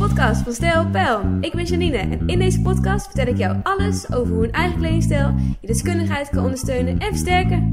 [0.00, 0.86] podcast van Stijl.
[1.40, 4.78] Ik ben Janine en in deze podcast vertel ik jou alles over hoe een eigen
[4.78, 7.72] kledingstijl je deskundigheid kan ondersteunen en versterken.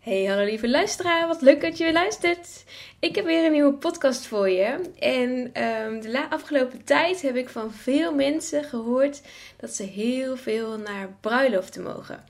[0.00, 2.64] Hey, hallo lieve luisteraar, wat leuk dat je weer luistert.
[3.00, 4.80] Ik heb weer een nieuwe podcast voor je.
[4.98, 5.30] En
[5.62, 9.22] um, de afgelopen tijd heb ik van veel mensen gehoord
[9.56, 12.24] dat ze heel veel naar bruiloften mogen.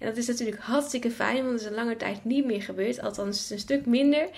[0.00, 3.00] En dat is natuurlijk hartstikke fijn, want het is een lange tijd niet meer gebeurd.
[3.00, 4.28] Althans, een stuk minder.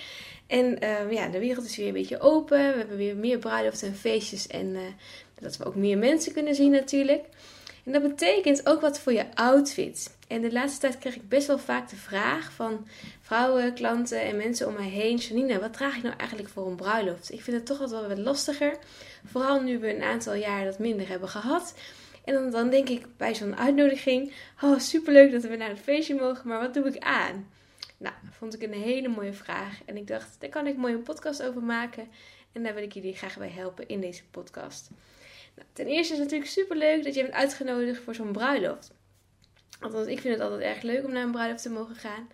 [0.47, 2.57] En uh, ja, de wereld is weer een beetje open.
[2.57, 4.47] We hebben weer meer bruiloften en feestjes.
[4.47, 4.79] En uh,
[5.39, 7.25] dat we ook meer mensen kunnen zien natuurlijk.
[7.85, 10.15] En dat betekent ook wat voor je outfit.
[10.27, 12.87] En de laatste tijd krijg ik best wel vaak de vraag van
[13.21, 15.17] vrouwen, klanten en mensen om mij heen.
[15.17, 17.31] Janine, wat draag ik nou eigenlijk voor een bruiloft?
[17.31, 18.77] Ik vind het toch altijd wel wat lastiger.
[19.25, 21.73] Vooral nu we een aantal jaar dat minder hebben gehad.
[22.23, 26.47] En dan, denk ik bij zo'n uitnodiging: Oh, superleuk dat we naar het feestje mogen,
[26.47, 27.49] maar wat doe ik aan?
[27.97, 29.81] Nou, vond ik een hele mooie vraag.
[29.85, 32.07] En ik dacht, daar kan ik mooi een podcast over maken.
[32.51, 34.89] En daar wil ik jullie graag bij helpen in deze podcast.
[35.55, 38.91] Nou, ten eerste is het natuurlijk superleuk dat je bent uitgenodigd voor zo'n bruiloft.
[39.79, 42.27] Althans, ik vind het altijd erg leuk om naar een bruiloft te mogen gaan.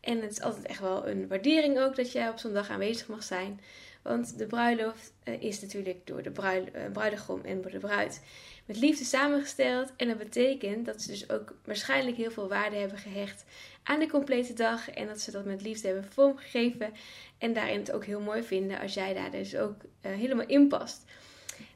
[0.00, 3.06] En het is altijd echt wel een waardering ook dat jij op zo'n dag aanwezig
[3.06, 3.60] mag zijn.
[4.02, 8.22] Want de bruiloft eh, is natuurlijk door de eh, bruidegom en door de bruid
[8.66, 9.92] met liefde samengesteld.
[9.96, 13.44] En dat betekent dat ze dus ook waarschijnlijk heel veel waarde hebben gehecht
[13.82, 14.90] aan de complete dag.
[14.90, 16.92] En dat ze dat met liefde hebben vormgegeven.
[17.38, 20.68] En daarin het ook heel mooi vinden als jij daar dus ook uh, helemaal in
[20.68, 21.04] past.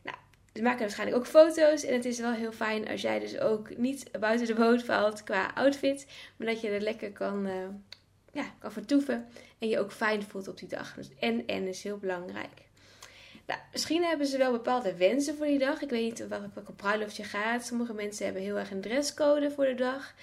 [0.02, 0.16] Nou,
[0.54, 1.84] ze maken waarschijnlijk ook foto's.
[1.84, 5.24] En het is wel heel fijn als jij dus ook niet buiten de boot valt
[5.24, 6.06] qua outfit.
[6.36, 7.52] Maar dat je er lekker kan, uh,
[8.32, 9.28] ja, kan vertoeven.
[9.58, 10.94] En je ook fijn voelt op die dag.
[10.94, 12.68] Dus en en is heel belangrijk.
[13.50, 15.82] Nou, misschien hebben ze wel bepaalde wensen voor die dag.
[15.82, 17.66] Ik weet niet welke bruiloft je gaat.
[17.66, 20.14] Sommige mensen hebben heel erg een dresscode voor de dag.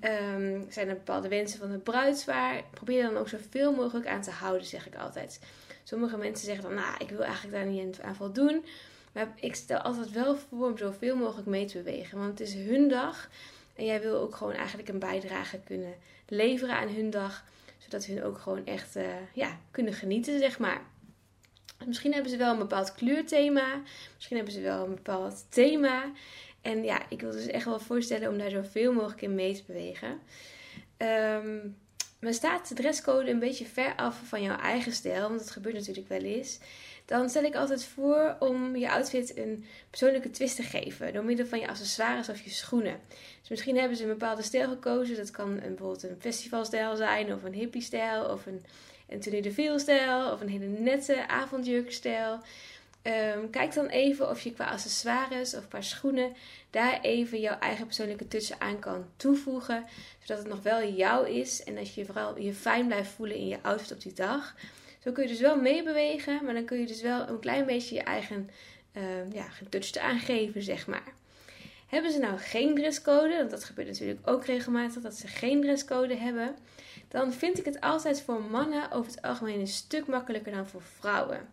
[0.00, 2.62] Um, zijn er bepaalde wensen van het bruidspaar?
[2.70, 5.40] Probeer dan ook zoveel mogelijk aan te houden, zeg ik altijd.
[5.84, 8.64] Sommige mensen zeggen dan, nou, ik wil eigenlijk daar niet aan voldoen.
[9.12, 12.18] Maar ik stel altijd wel voor om zoveel mogelijk mee te bewegen.
[12.18, 13.30] Want het is hun dag.
[13.74, 15.94] En jij wil ook gewoon eigenlijk een bijdrage kunnen
[16.28, 17.44] leveren aan hun dag.
[17.78, 20.80] Zodat hun ook gewoon echt uh, ja, kunnen genieten, zeg maar.
[21.86, 23.82] Misschien hebben ze wel een bepaald kleurthema.
[24.14, 26.12] Misschien hebben ze wel een bepaald thema.
[26.62, 29.62] En ja, ik wil dus echt wel voorstellen om daar zoveel mogelijk in mee te
[29.66, 30.20] bewegen.
[30.98, 31.76] Um,
[32.20, 35.74] maar staat de dresscode een beetje ver af van jouw eigen stijl, want dat gebeurt
[35.74, 36.58] natuurlijk wel eens.
[37.04, 41.12] Dan stel ik altijd voor om je outfit een persoonlijke twist te geven.
[41.12, 43.00] Door middel van je accessoires of je schoenen.
[43.40, 45.16] Dus misschien hebben ze een bepaalde stijl gekozen.
[45.16, 48.64] Dat kan een, bijvoorbeeld een festivalstijl zijn, of een hippie-stijl, of een,
[49.08, 52.40] een tenue de ville-stijl, of een hele nette avondjurkstijl.
[53.02, 56.32] Um, kijk dan even of je qua accessoires of qua schoenen
[56.70, 59.84] daar even jouw eigen persoonlijke touch aan kan toevoegen.
[60.20, 63.48] Zodat het nog wel jou is en dat je vooral je fijn blijft voelen in
[63.48, 64.54] je outfit op die dag.
[64.98, 67.94] Zo kun je dus wel meebewegen, maar dan kun je dus wel een klein beetje
[67.94, 68.50] je eigen
[68.92, 71.12] uh, ja, touch aangeven, zeg maar.
[71.86, 76.16] Hebben ze nou geen dresscode, want dat gebeurt natuurlijk ook regelmatig dat ze geen dresscode
[76.16, 76.56] hebben,
[77.08, 80.82] dan vind ik het altijd voor mannen over het algemeen een stuk makkelijker dan voor
[80.82, 81.48] vrouwen.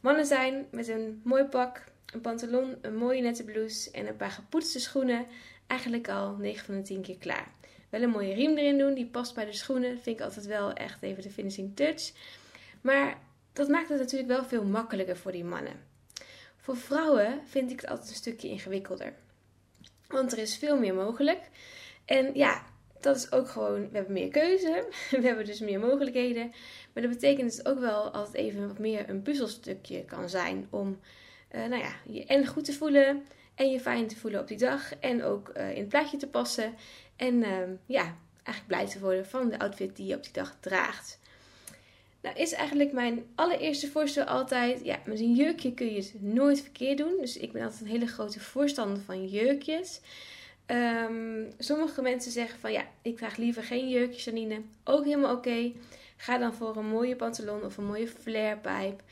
[0.00, 4.30] Mannen zijn met een mooi pak, een pantalon, een mooie nette blouse en een paar
[4.30, 5.26] gepoetste schoenen
[5.66, 7.50] eigenlijk al 9 van de 10 keer klaar.
[7.90, 10.00] Wel een mooie riem erin doen, die past bij de schoenen.
[10.00, 12.12] Vind ik altijd wel echt even de finishing touch.
[12.80, 13.18] Maar
[13.52, 15.90] dat maakt het natuurlijk wel veel makkelijker voor die mannen.
[16.56, 19.12] Voor vrouwen vind ik het altijd een stukje ingewikkelder.
[20.08, 21.40] Want er is veel meer mogelijk.
[22.04, 22.62] En ja,
[23.02, 24.86] dat is ook gewoon, we hebben meer keuze.
[25.10, 26.52] We hebben dus meer mogelijkheden.
[26.92, 30.66] Maar dat betekent het ook wel altijd even wat meer een puzzelstukje kan zijn.
[30.70, 30.98] Om
[31.54, 33.22] uh, nou ja, je en goed te voelen
[33.54, 34.98] en je fijn te voelen op die dag.
[34.98, 36.74] En ook uh, in het plaatje te passen.
[37.16, 40.56] En uh, ja, eigenlijk blij te worden van de outfit die je op die dag
[40.60, 41.20] draagt.
[42.22, 46.60] Nou is eigenlijk mijn allereerste voorstel altijd, ja, met een jurkje kun je het nooit
[46.60, 47.16] verkeerd doen.
[47.20, 50.00] Dus ik ben altijd een hele grote voorstander van jurkjes.
[50.66, 54.62] Um, sommige mensen zeggen van ja, ik draag liever geen jurkje, Janine.
[54.84, 55.72] Ook helemaal oké.
[56.16, 59.02] Ga dan voor een mooie pantalon of een mooie flairpijp.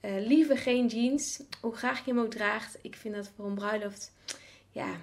[0.00, 2.78] Uh, liever geen jeans, hoe graag je hem ook draagt.
[2.82, 4.12] Ik vind dat voor een bruiloft,
[4.70, 4.96] ja,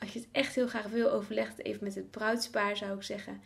[0.00, 3.42] als je het echt heel graag wil, overleg even met het bruidspaar, zou ik zeggen.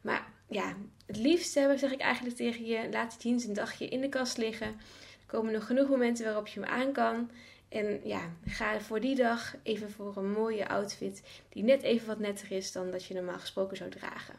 [0.00, 0.76] Maar ja,
[1.06, 4.36] het liefst zeg ik eigenlijk tegen je, laat de jeans een dagje in de kast
[4.36, 4.66] liggen.
[4.66, 7.30] Er komen nog genoeg momenten waarop je hem aan kan.
[7.72, 12.18] En ja, ga voor die dag even voor een mooie outfit die net even wat
[12.18, 14.34] netter is dan dat je normaal gesproken zou dragen.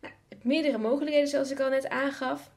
[0.00, 2.50] Nou, meerdere mogelijkheden zoals ik al net aangaf.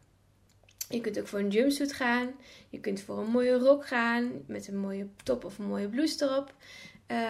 [0.89, 2.31] Je kunt ook voor een jumpsuit gaan.
[2.69, 6.25] Je kunt voor een mooie rok gaan met een mooie top of een mooie blouse
[6.25, 6.53] erop.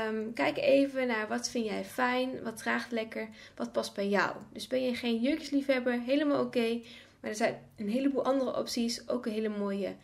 [0.07, 4.35] Um, kijk even naar wat vind jij fijn, wat draagt lekker, wat past bij jou.
[4.53, 6.79] Dus ben je geen jurkjesliefhebber, helemaal oké.
[7.19, 9.95] maar er zijn een heleboel andere opties, ook een hele mooie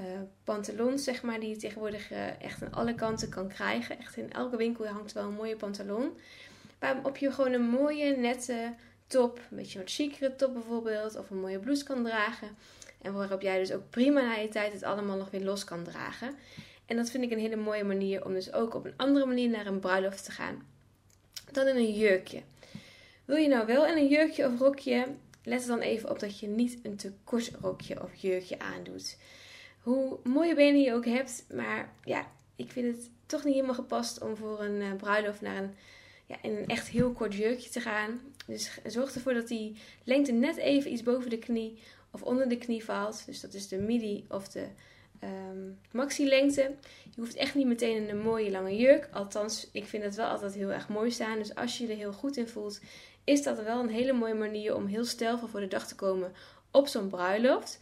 [0.00, 0.06] uh,
[0.44, 2.10] pantalons, zeg maar, die je tegenwoordig
[2.40, 3.98] echt aan alle kanten kan krijgen.
[3.98, 6.10] Echt in elke winkel hangt wel een mooie pantalon.
[6.78, 8.74] Waarop je gewoon een mooie, nette
[9.06, 12.48] top, een beetje wat chicere top bijvoorbeeld, of een mooie blouse kan dragen.
[13.02, 15.84] En waarop jij dus ook prima na je tijd het allemaal nog weer los kan
[15.84, 16.34] dragen.
[16.86, 19.48] En dat vind ik een hele mooie manier om dus ook op een andere manier
[19.48, 20.66] naar een bruiloft te gaan.
[21.52, 22.42] Dan in een jurkje.
[23.24, 25.06] Wil je nou wel in een jurkje of rokje,
[25.42, 29.16] let er dan even op dat je niet een te kort rokje of jurkje aandoet.
[29.82, 32.26] Hoe mooie benen je ook hebt, maar ja,
[32.56, 35.74] ik vind het toch niet helemaal gepast om voor een uh, bruiloft naar een,
[36.26, 38.20] ja, in een echt heel kort jurkje te gaan.
[38.46, 41.78] Dus zorg ervoor dat die lengte net even iets boven de knie
[42.10, 43.26] of onder de knie valt.
[43.26, 44.66] Dus dat is de midi of de
[45.24, 46.74] um, maxi-lengte.
[47.14, 49.08] Je hoeft echt niet meteen een mooie lange jurk.
[49.12, 51.38] Althans, ik vind het wel altijd heel erg mooi staan.
[51.38, 52.80] Dus als je er heel goed in voelt,
[53.24, 56.32] is dat wel een hele mooie manier om heel stijlvol voor de dag te komen
[56.70, 57.80] op zo'n bruiloft.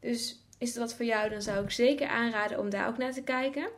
[0.00, 3.12] Dus is het wat voor jou, dan zou ik zeker aanraden om daar ook naar
[3.12, 3.68] te kijken.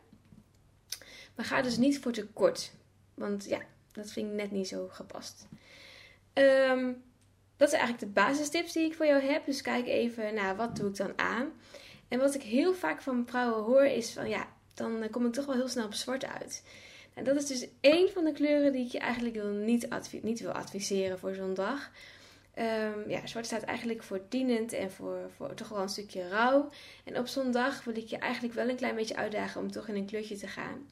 [1.35, 2.73] Maar ga dus niet voor te kort.
[3.15, 3.61] Want ja,
[3.93, 5.47] dat vind ik net niet zo gepast.
[6.33, 6.93] Ehm,
[7.57, 9.47] dat zijn eigenlijk de basistips die ik voor jou heb.
[9.47, 11.53] Dus kijk even naar wat doe ik dan aan.
[12.09, 15.47] En wat ik heel vaak van vrouwen hoor is van ja, dan kom ik toch
[15.47, 16.63] wel heel snel op zwart uit.
[17.15, 19.89] En dat is dus één van de kleuren die ik je eigenlijk wil niet,
[20.23, 21.91] niet wil adviseren voor zo'n dag.
[22.59, 26.71] Um, ja, zwart staat eigenlijk voor dienend en voor, voor toch wel een stukje rouw.
[27.05, 29.89] En op zo'n dag wil ik je eigenlijk wel een klein beetje uitdagen om toch
[29.89, 30.89] in een kleurtje te gaan.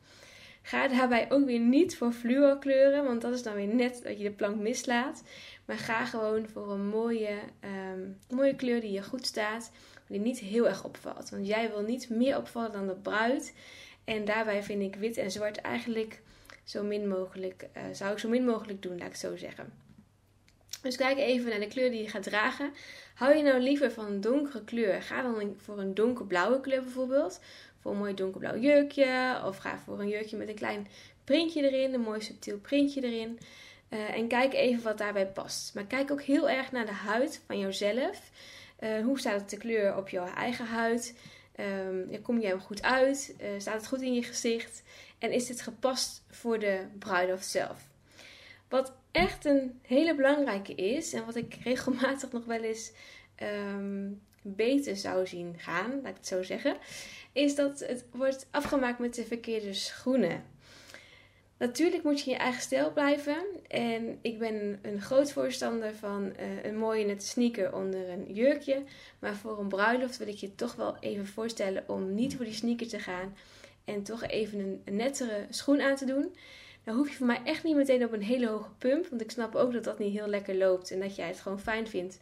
[0.63, 4.25] Ga daarbij ook weer niet voor fluorkleuren, want dat is dan weer net dat je
[4.25, 5.23] de plank mislaat.
[5.65, 7.39] Maar ga gewoon voor een mooie,
[7.93, 9.71] um, mooie kleur die je goed staat,
[10.09, 11.31] die niet heel erg opvalt.
[11.31, 13.55] Want jij wil niet meer opvallen dan de bruid.
[14.05, 16.21] En daarbij vind ik wit en zwart eigenlijk
[16.65, 19.73] zo min mogelijk, uh, zou ik zo min mogelijk doen, laat ik zo zeggen.
[20.83, 22.73] Dus kijk even naar de kleur die je gaat dragen.
[23.15, 25.03] Hou je nou liever van een donkere kleur?
[25.03, 27.41] Ga dan voor een donkerblauwe kleur bijvoorbeeld.
[27.81, 29.41] Voor een mooi donkerblauw jurkje.
[29.45, 30.89] Of ga voor een jurkje met een klein
[31.25, 31.95] printje erin.
[31.95, 33.39] Een mooi subtiel printje erin.
[33.89, 35.75] Uh, en kijk even wat daarbij past.
[35.75, 38.31] Maar kijk ook heel erg naar de huid van jouzelf.
[38.81, 41.15] Uh, hoe staat het de kleur op jouw eigen huid?
[41.61, 43.35] Um, kom je hem goed uit?
[43.41, 44.83] Uh, staat het goed in je gezicht?
[45.19, 47.92] En is dit gepast voor de bruiloft zelf?
[48.73, 52.93] Wat echt een hele belangrijke is, en wat ik regelmatig nog wel eens
[53.43, 56.77] um, beter zou zien gaan, laat ik het zo zeggen,
[57.33, 60.45] is dat het wordt afgemaakt met de verkeerde schoenen.
[61.59, 63.37] Natuurlijk moet je in je eigen stijl blijven.
[63.69, 68.83] En ik ben een groot voorstander van uh, een mooie nette sneaker onder een jurkje.
[69.19, 72.55] Maar voor een bruiloft wil ik je toch wel even voorstellen om niet voor die
[72.55, 73.37] sneaker te gaan.
[73.85, 76.35] En toch even een nettere schoen aan te doen.
[76.85, 79.07] Dan hoef je voor mij echt niet meteen op een hele hoge pump.
[79.09, 80.91] Want ik snap ook dat dat niet heel lekker loopt.
[80.91, 82.19] En dat jij het gewoon fijn vindt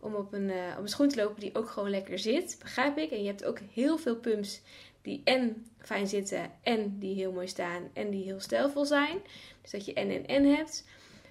[0.00, 2.56] om op een, uh, op een schoen te lopen die ook gewoon lekker zit.
[2.58, 3.10] Begrijp ik.
[3.10, 4.60] En je hebt ook heel veel pumps
[5.02, 9.18] die en fijn zitten en die heel mooi staan en die heel stijlvol zijn.
[9.62, 10.84] Dus dat je en en en hebt.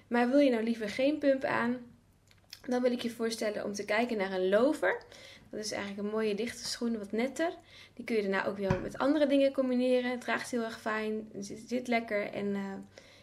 [0.08, 1.76] Maar wil je nou liever geen pump aan,
[2.66, 5.02] dan wil ik je voorstellen om te kijken naar een lover.
[5.52, 7.52] Dat is eigenlijk een mooie dichte schoen, wat netter.
[7.94, 10.10] Die kun je daarna ook weer met andere dingen combineren.
[10.10, 12.60] Het draagt heel erg fijn, zit, zit lekker en uh,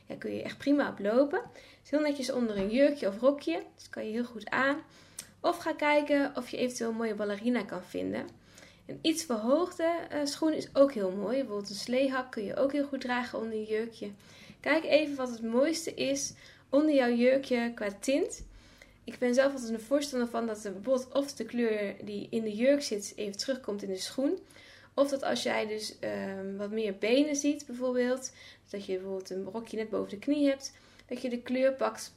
[0.05, 1.41] ja, kun je echt prima op lopen.
[1.83, 4.77] is heel netjes onder een jurkje of rokje, dus kan je heel goed aan.
[5.41, 8.27] Of ga kijken of je eventueel een mooie ballerina kan vinden.
[8.85, 11.37] Een iets verhoogde uh, schoen is ook heel mooi.
[11.37, 14.11] Bijvoorbeeld een sleehak kun je ook heel goed dragen onder je jurkje.
[14.59, 16.33] Kijk even wat het mooiste is
[16.69, 18.47] onder jouw jurkje qua tint.
[19.09, 22.43] Ik ben zelf altijd een voorstander van dat er bijvoorbeeld of de kleur die in
[22.43, 24.39] de jurk zit even terugkomt in de schoen.
[24.93, 25.95] Of dat als jij dus
[26.37, 28.31] um, wat meer benen ziet bijvoorbeeld,
[28.69, 30.73] dat je bijvoorbeeld een rokje net boven de knie hebt,
[31.05, 32.15] dat je de kleur pakt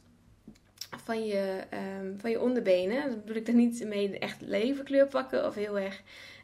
[1.05, 1.61] van je,
[2.01, 3.09] um, van je onderbenen.
[3.11, 6.03] Dat bedoel ik dan niet mee echt levenkleur pakken of heel erg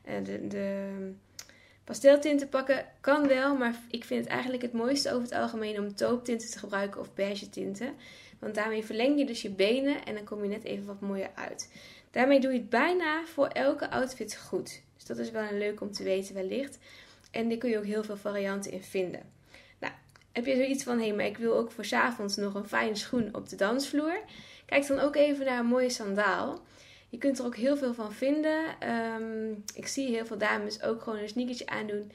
[0.08, 0.90] uh, de, de
[1.84, 2.86] pasteltinten pakken.
[3.00, 6.58] Kan wel, maar ik vind het eigenlijk het mooiste over het algemeen om tauptinten te
[6.58, 7.94] gebruiken of beige tinten.
[8.38, 11.30] Want daarmee verleng je dus je benen en dan kom je net even wat mooier
[11.34, 11.72] uit.
[12.10, 14.82] Daarmee doe je het bijna voor elke outfit goed.
[14.96, 16.78] Dus dat is wel een leuk om te weten wellicht.
[17.30, 19.22] En daar kun je ook heel veel varianten in vinden.
[19.78, 19.92] Nou,
[20.32, 22.68] heb je zoiets van, hé, hey, maar ik wil ook voor s avonds nog een
[22.68, 24.20] fijne schoen op de dansvloer.
[24.66, 26.60] Kijk dan ook even naar een mooie sandaal.
[27.08, 28.64] Je kunt er ook heel veel van vinden.
[29.20, 32.12] Um, ik zie heel veel dames ook gewoon een sneakertje aandoen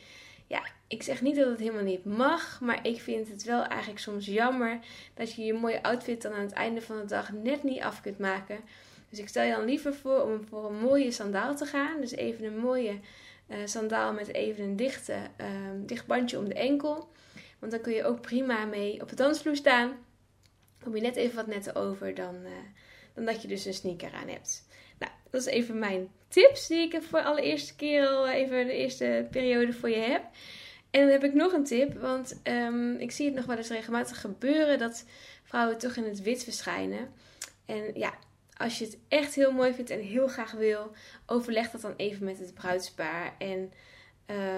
[0.47, 0.63] ja,
[0.93, 4.25] ik zeg niet dat het helemaal niet mag, maar ik vind het wel eigenlijk soms
[4.25, 4.79] jammer
[5.13, 8.01] dat je je mooie outfit dan aan het einde van de dag net niet af
[8.01, 8.59] kunt maken.
[9.09, 12.01] Dus ik stel je dan liever voor om voor een mooie sandaal te gaan.
[12.01, 13.00] Dus even een mooie
[13.47, 15.47] uh, sandaal met even een dichte, uh,
[15.85, 17.12] dicht bandje om de enkel.
[17.59, 19.91] Want dan kun je ook prima mee op de dansvloer staan.
[20.83, 22.51] Kom je net even wat netter over dan, uh,
[23.13, 24.67] dan dat je dus een sneaker aan hebt.
[25.00, 28.73] Nou, dat is even mijn tips die ik voor de allereerste keer al even de
[28.73, 30.23] eerste periode voor je heb.
[30.93, 33.69] En dan heb ik nog een tip, want ehm, ik zie het nog wel eens
[33.69, 35.05] regelmatig gebeuren dat
[35.43, 37.09] vrouwen toch in het wit verschijnen.
[37.65, 38.13] En ja,
[38.57, 40.91] als je het echt heel mooi vindt en heel graag wil,
[41.25, 43.35] overleg dat dan even met het bruidspaar.
[43.38, 43.71] En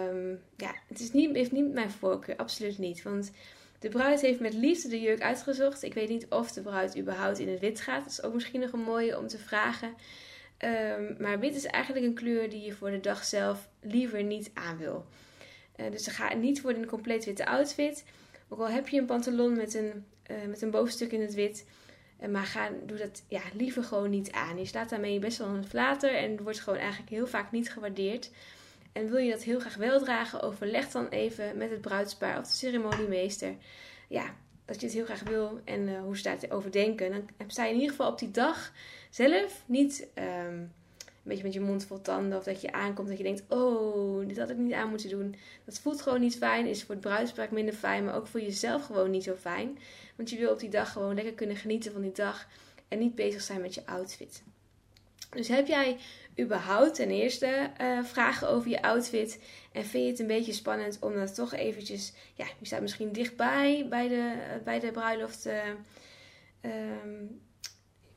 [0.09, 3.03] um, ja, het is niet, heeft niet mijn voorkeur, absoluut niet.
[3.03, 3.31] Want
[3.79, 5.83] de bruid heeft met liefde de jurk uitgezocht.
[5.83, 8.03] Ik weet niet of de bruid überhaupt in het wit gaat.
[8.03, 9.93] Dat is ook misschien nog een mooie om te vragen.
[10.59, 14.51] Um, maar wit is eigenlijk een kleur die je voor de dag zelf liever niet
[14.53, 15.05] aan wil.
[15.79, 18.03] Uh, dus ga niet voor een compleet witte outfit.
[18.49, 21.65] Ook al heb je een pantalon met een, uh, met een bovenstuk in het wit.
[22.21, 24.57] Uh, maar ga, doe dat ja, liever gewoon niet aan.
[24.57, 28.31] Je slaat daarmee best wel een flater en wordt gewoon eigenlijk heel vaak niet gewaardeerd.
[28.91, 32.47] En wil je dat heel graag wel dragen, overleg dan even met het bruidspaar of
[32.47, 33.55] de ceremoniemeester.
[34.09, 37.11] Ja, dat je het heel graag wil en uh, hoe ze daarover denken.
[37.11, 38.71] Dan sta je in ieder geval op die dag
[39.09, 40.71] zelf niet een
[41.29, 42.37] beetje met je mond vol tanden.
[42.37, 45.35] Of dat je aankomt dat je denkt, oh, dit had ik niet aan moeten doen.
[45.65, 46.65] Dat voelt gewoon niet fijn.
[46.65, 49.77] Is voor het bruidspaar minder fijn, maar ook voor jezelf gewoon niet zo fijn.
[50.15, 52.47] Want je wil op die dag gewoon lekker kunnen genieten van die dag.
[52.87, 54.43] En niet bezig zijn met je outfit.
[55.29, 55.97] Dus heb jij
[56.39, 59.39] überhaupt ten eerste uh, vragen over je outfit?
[59.71, 62.13] En vind je het een beetje spannend om dat toch eventjes...
[62.33, 65.47] Ja, je staat misschien dichtbij bij de, bij de bruiloft.
[65.47, 66.71] Uh,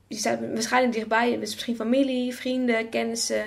[0.09, 1.33] je staat waarschijnlijk dichtbij.
[1.33, 3.45] Het is misschien familie, vrienden, kennissen.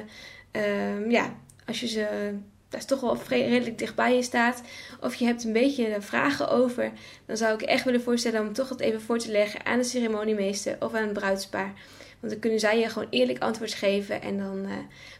[0.51, 2.33] Um, ja, als je ze...
[2.69, 4.61] Dat is toch wel redelijk dichtbij je staat.
[5.01, 6.91] Of je hebt een beetje vragen over.
[7.25, 9.83] Dan zou ik echt willen voorstellen om toch het even voor te leggen aan de
[9.83, 11.73] ceremoniemeester of aan het bruidspaar.
[12.19, 14.71] Want dan kunnen zij je gewoon eerlijk antwoord geven en dan uh,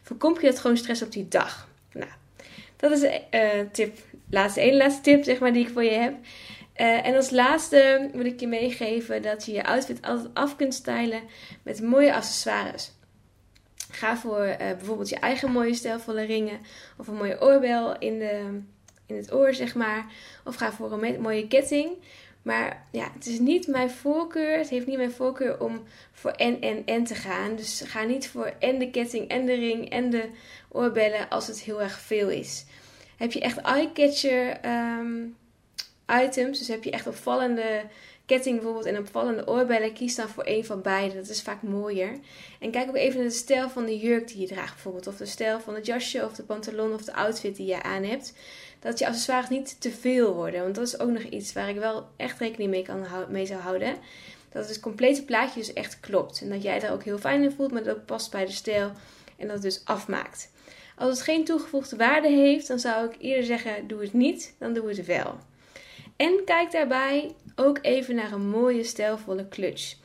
[0.02, 1.70] voorkom je dat gewoon stress op die dag.
[1.94, 2.12] Nou,
[2.76, 3.98] dat is uh, tip,
[4.30, 6.14] laatste, ene laatste tip zeg maar die ik voor je heb.
[6.76, 10.74] Uh, en als laatste wil ik je meegeven dat je je outfit altijd af kunt
[10.74, 11.22] stylen
[11.64, 12.92] met mooie accessoires.
[13.92, 16.60] Ga voor uh, bijvoorbeeld je eigen mooie stijlvolle ringen
[16.98, 18.60] of een mooie oorbel in, de,
[19.06, 20.06] in het oor, zeg maar.
[20.46, 21.90] Of ga voor een mooie ketting.
[22.42, 24.58] Maar ja, het is niet mijn voorkeur.
[24.58, 27.56] Het heeft niet mijn voorkeur om voor en en en te gaan.
[27.56, 30.30] Dus ga niet voor en de ketting en de ring en de
[30.70, 32.66] oorbellen als het heel erg veel is.
[33.18, 35.36] Heb je echt eye-catcher um,
[36.24, 37.84] items, dus heb je echt opvallende
[38.26, 41.16] ketting bijvoorbeeld en opvallende oorbellen, kies dan voor een van beide.
[41.16, 42.20] Dat is vaak mooier.
[42.60, 45.08] En kijk ook even naar de stijl van de jurk die je draagt bijvoorbeeld.
[45.08, 48.04] Of de stijl van het jasje of de pantalon of de outfit die je aan
[48.04, 48.34] hebt
[48.80, 50.62] dat je accessoires niet te veel worden.
[50.62, 53.60] Want dat is ook nog iets waar ik wel echt rekening mee, kan mee zou
[53.60, 53.96] houden.
[54.52, 56.42] Dat het complete plaatje dus echt klopt.
[56.42, 58.52] En dat jij daar ook heel fijn in voelt, maar dat ook past bij de
[58.52, 58.92] stijl.
[59.38, 60.52] En dat het dus afmaakt.
[60.96, 64.74] Als het geen toegevoegde waarde heeft, dan zou ik eerder zeggen: doe het niet, dan
[64.74, 65.40] doe het wel.
[66.22, 69.96] En kijk daarbij ook even naar een mooie, stijlvolle clutch.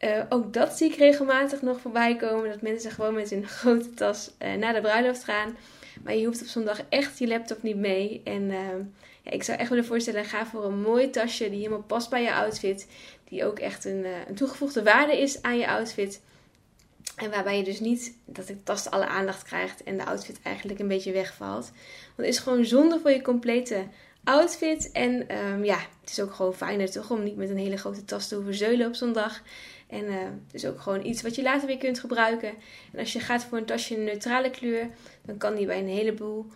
[0.00, 2.50] Uh, ook dat zie ik regelmatig nog voorbij komen.
[2.50, 5.56] Dat mensen gewoon met hun grote tas uh, naar de bruiloft gaan.
[6.04, 8.20] Maar je hoeft op zo'n dag echt je laptop niet mee.
[8.24, 8.58] En uh,
[9.22, 12.22] ja, ik zou echt willen voorstellen, ga voor een mooi tasje die helemaal past bij
[12.22, 12.86] je outfit.
[13.28, 16.20] Die ook echt een, een toegevoegde waarde is aan je outfit.
[17.16, 20.78] En waarbij je dus niet dat de tas alle aandacht krijgt en de outfit eigenlijk
[20.80, 21.70] een beetje wegvalt.
[22.16, 23.84] Want is gewoon zonde voor je complete
[24.24, 24.92] outfit.
[24.92, 28.04] En um, ja, het is ook gewoon fijner toch om niet met een hele grote
[28.04, 29.42] tas te hoeven zeulen op zo'n dag.
[29.88, 32.48] En uh, het is ook gewoon iets wat je later weer kunt gebruiken.
[32.92, 34.88] En als je gaat voor een tasje een neutrale kleur,
[35.22, 36.46] dan kan die bij een heleboel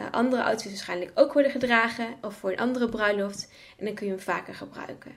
[0.00, 2.06] uh, andere outfits waarschijnlijk ook worden gedragen.
[2.22, 3.52] Of voor een andere bruiloft.
[3.78, 5.12] En dan kun je hem vaker gebruiken.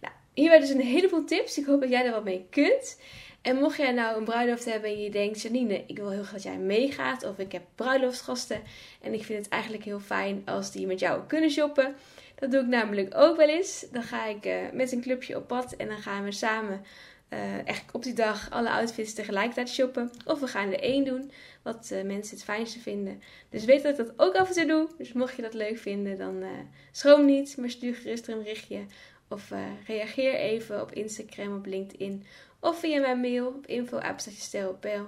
[0.00, 1.58] Nou, hier waren dus een heleboel tips.
[1.58, 3.00] Ik hoop dat jij er wat mee kunt.
[3.42, 6.32] En mocht jij nou een bruiloft hebben en je denkt, Janine, ik wil heel graag
[6.32, 7.24] dat jij meegaat.
[7.24, 8.62] Of ik heb bruiloftsgasten
[9.00, 11.94] en ik vind het eigenlijk heel fijn als die met jou kunnen shoppen.
[12.34, 13.86] Dat doe ik namelijk ook wel eens.
[13.92, 16.84] Dan ga ik uh, met een clubje op pad en dan gaan we samen
[17.32, 20.10] uh, echt op die dag alle outfits tegelijkertijd shoppen.
[20.24, 21.30] Of we gaan er één doen,
[21.62, 23.22] wat uh, mensen het fijnste vinden.
[23.50, 24.88] Dus weet dat ik dat ook af en toe doe.
[24.98, 26.44] Dus mocht je dat leuk vinden, dan
[26.92, 28.80] schroom niet, maar stuur gerust een berichtje.
[29.28, 29.52] Of
[29.86, 32.24] reageer even op Instagram, op LinkedIn.
[32.62, 35.06] Of via mijn mail op info.stijl.pl.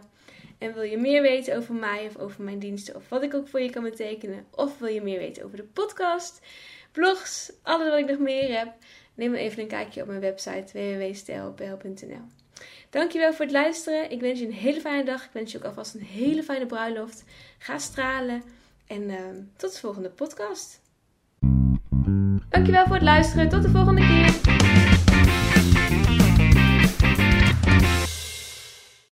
[0.59, 3.49] En wil je meer weten over mij of over mijn diensten of wat ik ook
[3.49, 4.47] voor je kan betekenen?
[4.51, 6.41] Of wil je meer weten over de podcast?
[6.95, 8.73] blogs, alles wat ik nog meer heb.
[9.15, 12.27] Neem dan even een kijkje op mijn website www.stijlpl.nl.
[12.91, 14.11] Dankjewel voor het luisteren.
[14.11, 15.25] Ik wens je een hele fijne dag.
[15.25, 17.25] Ik wens je ook alvast een hele fijne bruiloft.
[17.59, 18.43] Ga stralen.
[18.87, 19.17] En uh,
[19.57, 20.81] tot de volgende podcast.
[22.49, 23.49] Dankjewel voor het luisteren.
[23.49, 24.94] Tot de volgende keer.